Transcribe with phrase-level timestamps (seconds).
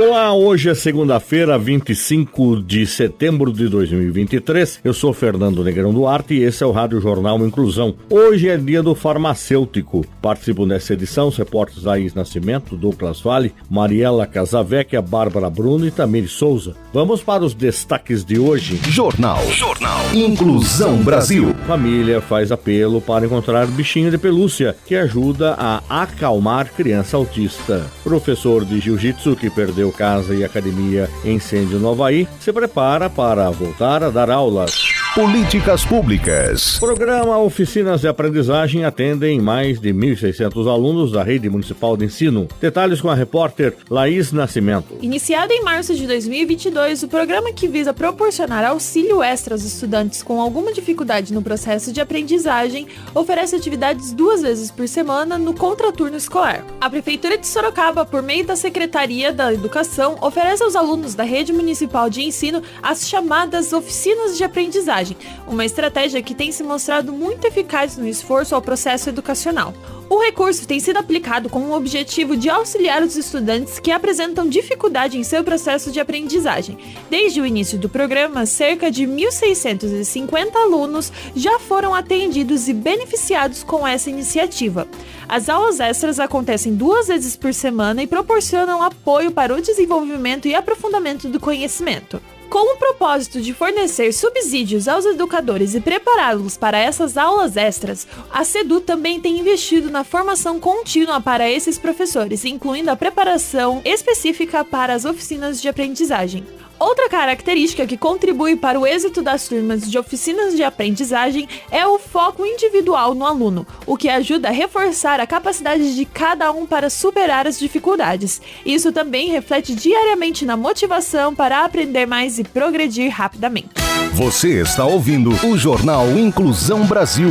[0.00, 4.78] Olá, hoje é segunda-feira, 25 de setembro de 2023.
[4.84, 7.96] Eu sou Fernando Negrão Duarte e esse é o Rádio Jornal Inclusão.
[8.08, 10.06] Hoje é dia do farmacêutico.
[10.22, 16.28] Participam dessa edição os repórteres Laís Nascimento, Douglas Vale, Mariela Casavecchia, Bárbara Bruno e Tamir
[16.28, 16.76] Souza.
[16.94, 18.80] Vamos para os destaques de hoje.
[18.88, 19.44] Jornal.
[19.50, 20.14] Jornal.
[20.14, 21.52] Inclusão Brasil.
[21.66, 27.90] Família faz apelo para encontrar bichinho de pelúcia que ajuda a acalmar criança autista.
[28.04, 33.50] Professor de jiu-jitsu que perdeu casa e academia em incêndio no Havaí, se prepara para
[33.50, 34.87] voltar a dar aulas.
[35.18, 36.78] Políticas Públicas.
[36.78, 42.46] Programa Oficinas de Aprendizagem atendem mais de 1.600 alunos da Rede Municipal de Ensino.
[42.60, 44.96] Detalhes com a repórter Laís Nascimento.
[45.02, 50.40] Iniciado em março de 2022, o programa que visa proporcionar auxílio extra aos estudantes com
[50.40, 56.64] alguma dificuldade no processo de aprendizagem oferece atividades duas vezes por semana no contraturno escolar.
[56.80, 61.52] A Prefeitura de Sorocaba, por meio da Secretaria da Educação, oferece aos alunos da Rede
[61.52, 65.07] Municipal de Ensino as chamadas oficinas de aprendizagem
[65.46, 69.72] uma estratégia que tem se mostrado muito eficaz no esforço ao processo educacional.
[70.10, 75.18] O recurso tem sido aplicado com o objetivo de auxiliar os estudantes que apresentam dificuldade
[75.18, 76.78] em seu processo de aprendizagem.
[77.10, 83.86] Desde o início do programa, cerca de 1.650 alunos já foram atendidos e beneficiados com
[83.86, 84.88] essa iniciativa.
[85.28, 90.54] As aulas extras acontecem duas vezes por semana e proporcionam apoio para o desenvolvimento e
[90.54, 92.18] aprofundamento do conhecimento.
[92.48, 98.42] Com o propósito de fornecer subsídios aos educadores e prepará-los para essas aulas extras, a
[98.42, 104.94] SEDU também tem investido na formação contínua para esses professores, incluindo a preparação específica para
[104.94, 106.42] as oficinas de aprendizagem.
[106.78, 111.98] Outra característica que contribui para o êxito das turmas de oficinas de aprendizagem é o
[111.98, 116.88] foco individual no aluno, o que ajuda a reforçar a capacidade de cada um para
[116.88, 118.40] superar as dificuldades.
[118.64, 123.70] Isso também reflete diariamente na motivação para aprender mais e progredir rapidamente.
[124.12, 127.30] Você está ouvindo o Jornal Inclusão Brasil.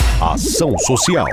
[0.21, 1.25] Ação Social.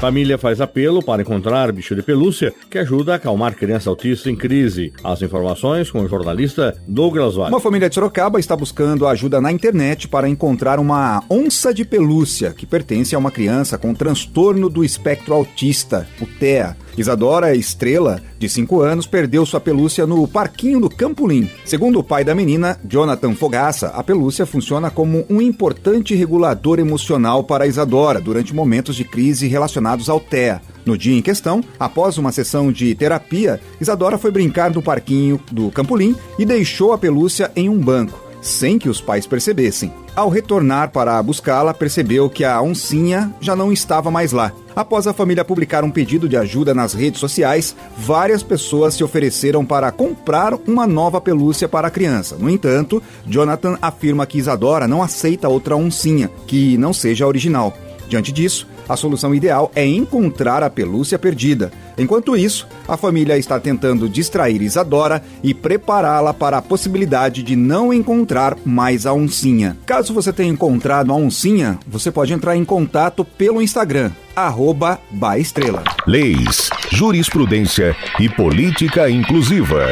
[0.00, 4.36] Família faz apelo para encontrar bicho de pelúcia que ajuda a acalmar criança autista em
[4.36, 4.92] crise.
[5.02, 7.52] As informações com o jornalista Douglas Vale.
[7.52, 12.52] Uma família de Sorocaba está buscando ajuda na internet para encontrar uma onça de pelúcia
[12.52, 16.76] que pertence a uma criança com transtorno do espectro autista, o TEA.
[17.00, 21.48] Isadora Estrela, de 5 anos, perdeu sua pelúcia no parquinho do Campolim.
[21.64, 27.42] Segundo o pai da menina, Jonathan Fogaça, a pelúcia funciona como um importante regulador emocional
[27.42, 30.60] para Isadora durante momentos de crise relacionados ao TEA.
[30.84, 35.70] No dia em questão, após uma sessão de terapia, Isadora foi brincar no parquinho do
[35.70, 39.92] Campolim e deixou a pelúcia em um banco sem que os pais percebessem.
[40.14, 44.52] Ao retornar para buscá-la, percebeu que a oncinha já não estava mais lá.
[44.74, 49.64] Após a família publicar um pedido de ajuda nas redes sociais, várias pessoas se ofereceram
[49.64, 52.36] para comprar uma nova pelúcia para a criança.
[52.36, 57.76] No entanto, Jonathan afirma que Isadora não aceita outra oncinha que não seja original.
[58.08, 61.70] Diante disso, a solução ideal é encontrar a pelúcia perdida.
[62.00, 67.92] Enquanto isso, a família está tentando distrair Isadora e prepará-la para a possibilidade de não
[67.92, 69.76] encontrar mais a oncinha.
[69.84, 75.84] Caso você tenha encontrado a oncinha, você pode entrar em contato pelo Instagram, arroba Baestrela.
[76.06, 79.88] Leis, jurisprudência e política inclusiva.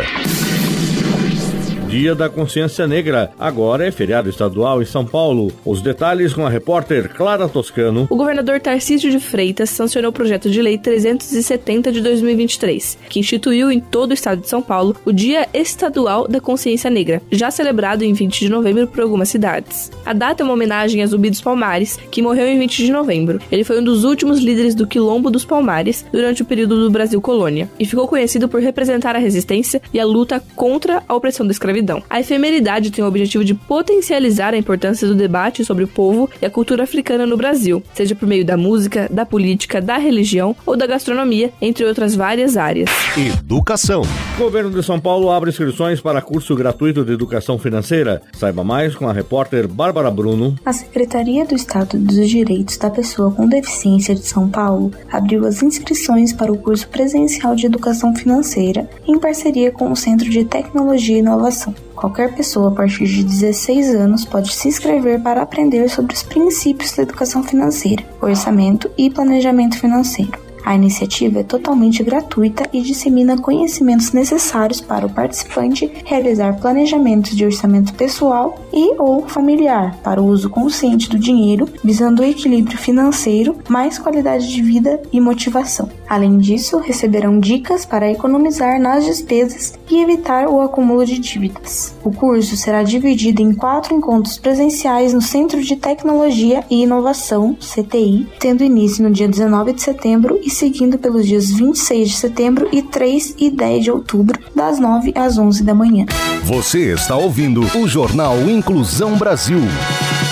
[1.88, 3.30] Dia da Consciência Negra.
[3.38, 5.50] Agora é feriado estadual em São Paulo.
[5.64, 8.06] Os detalhes com a repórter Clara Toscano.
[8.10, 13.72] O governador Tarcísio de Freitas sancionou o projeto de lei 370 de 2023, que instituiu
[13.72, 18.04] em todo o estado de São Paulo o Dia Estadual da Consciência Negra, já celebrado
[18.04, 19.90] em 20 de novembro por algumas cidades.
[20.04, 23.40] A data é uma homenagem a Zumbi dos Palmares, que morreu em 20 de novembro.
[23.50, 27.18] Ele foi um dos últimos líderes do Quilombo dos Palmares durante o período do Brasil
[27.22, 31.52] colônia e ficou conhecido por representar a resistência e a luta contra a opressão da
[31.52, 31.77] escravidão.
[32.08, 36.46] A efemeridade tem o objetivo de potencializar a importância do debate sobre o povo e
[36.46, 40.76] a cultura africana no Brasil, seja por meio da música, da política, da religião ou
[40.76, 42.90] da gastronomia, entre outras várias áreas.
[43.16, 44.02] Educação.
[44.36, 48.22] O governo de São Paulo abre inscrições para curso gratuito de educação financeira.
[48.32, 50.56] Saiba mais com a repórter Bárbara Bruno.
[50.64, 55.62] A Secretaria do Estado dos Direitos da Pessoa com Deficiência de São Paulo abriu as
[55.62, 61.16] inscrições para o curso presencial de educação financeira em parceria com o Centro de Tecnologia
[61.16, 61.67] e Inovação.
[61.94, 66.92] Qualquer pessoa a partir de 16 anos pode se inscrever para aprender sobre os princípios
[66.92, 70.48] da educação financeira, orçamento e planejamento financeiro.
[70.68, 77.44] A iniciativa é totalmente gratuita e dissemina conhecimentos necessários para o participante realizar planejamentos de
[77.44, 83.56] orçamento pessoal e ou familiar para o uso consciente do dinheiro, visando o equilíbrio financeiro,
[83.68, 85.88] mais qualidade de vida e motivação.
[86.08, 91.96] Além disso, receberão dicas para economizar nas despesas e evitar o acúmulo de dívidas.
[92.04, 98.28] O curso será dividido em quatro encontros presenciais no Centro de Tecnologia e Inovação, CTI,
[98.38, 102.80] tendo início no dia 19 de setembro e seguindo pelos dias 26 de setembro e
[102.80, 106.06] 3 e 10 de outubro, das 9 às 11 da manhã.
[106.48, 109.60] Você está ouvindo o Jornal Inclusão Brasil.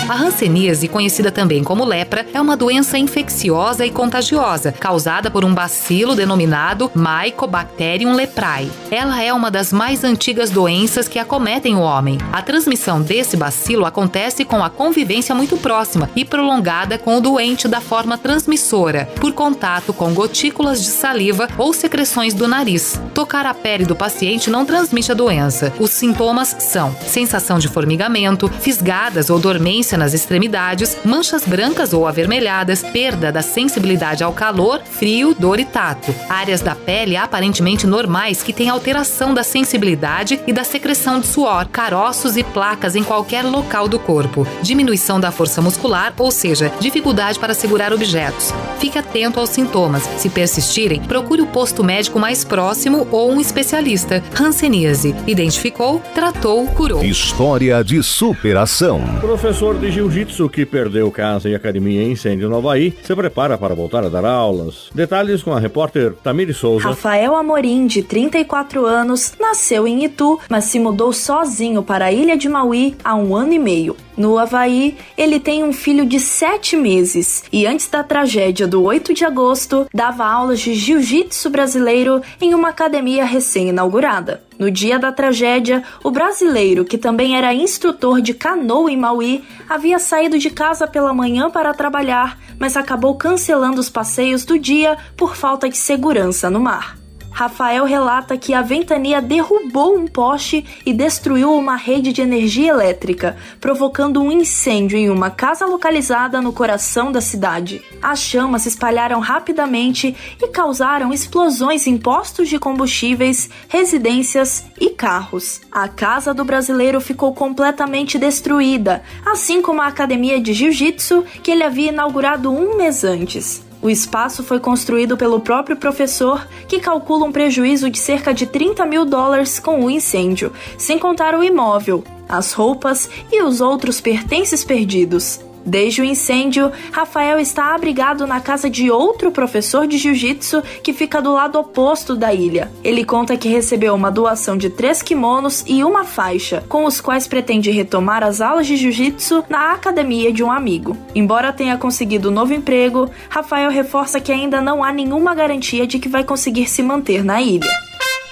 [0.09, 5.53] A hanseníase, conhecida também como lepra, é uma doença infecciosa e contagiosa, causada por um
[5.53, 8.71] bacilo denominado Mycobacterium leprae.
[8.89, 12.17] Ela é uma das mais antigas doenças que acometem o homem.
[12.31, 17.67] A transmissão desse bacilo acontece com a convivência muito próxima e prolongada com o doente
[17.67, 22.97] da forma transmissora, por contato com gotículas de saliva ou secreções do nariz.
[23.13, 25.73] Tocar a pele do paciente não transmite a doença.
[25.77, 32.83] Os sintomas são sensação de formigamento, fisgadas ou dormência nas extremidades, manchas brancas ou avermelhadas,
[32.83, 36.13] perda da sensibilidade ao calor, frio, dor e tato.
[36.29, 41.67] Áreas da pele aparentemente normais que têm alteração da sensibilidade e da secreção de suor,
[41.67, 44.47] caroços e placas em qualquer local do corpo.
[44.61, 48.53] Diminuição da força muscular, ou seja, dificuldade para segurar objetos.
[48.79, 50.03] Fique atento aos sintomas.
[50.17, 54.23] Se persistirem, procure o posto médico mais próximo ou um especialista.
[54.39, 55.15] Hanseníase.
[55.25, 57.03] Identificou, tratou, curou.
[57.03, 59.01] História de superação.
[59.19, 63.75] Professor de jiu-jitsu que perdeu casa e academia em incêndio no Havaí se prepara para
[63.75, 64.89] voltar a dar aulas.
[64.93, 66.89] Detalhes com a repórter Tamiri Souza.
[66.89, 72.37] Rafael Amorim, de 34 anos, nasceu em Itu, mas se mudou sozinho para a ilha
[72.37, 73.95] de Maui há um ano e meio.
[74.17, 79.13] No Havaí, ele tem um filho de 7 meses e antes da tragédia do 8
[79.13, 84.46] de agosto, dava aulas de jiu-jitsu brasileiro em uma academia recém-inaugurada.
[84.57, 89.99] No dia da tragédia, o brasileiro, que também era instrutor de canoa em Maui, havia
[89.99, 95.35] saído de casa pela manhã para trabalhar, mas acabou cancelando os passeios do dia por
[95.35, 97.06] falta de segurança no mar.
[97.37, 103.37] Rafael relata que a ventania derrubou um poste e destruiu uma rede de energia elétrica,
[103.61, 107.79] provocando um incêndio em uma casa localizada no coração da cidade.
[108.01, 115.61] As chamas se espalharam rapidamente e causaram explosões em postos de combustíveis, residências e carros.
[115.71, 121.61] A casa do brasileiro ficou completamente destruída, assim como a academia de jiu-jitsu que ele
[121.61, 123.66] havia inaugurado um mês antes.
[123.81, 128.85] O espaço foi construído pelo próprio professor, que calcula um prejuízo de cerca de 30
[128.85, 134.63] mil dólares com o incêndio, sem contar o imóvel, as roupas e os outros pertences
[134.63, 135.46] perdidos.
[135.67, 141.21] Desde o incêndio, Rafael está abrigado na casa de outro professor de jiu-jitsu que fica
[141.21, 142.71] do lado oposto da ilha.
[142.81, 147.27] Ele conta que recebeu uma doação de três kimonos e uma faixa, com os quais
[147.27, 150.95] pretende retomar as aulas de jiu-jitsu na academia de um amigo.
[151.13, 155.99] Embora tenha conseguido um novo emprego, Rafael reforça que ainda não há nenhuma garantia de
[155.99, 157.69] que vai conseguir se manter na ilha.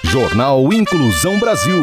[0.02, 1.82] Jornal Inclusão Brasil.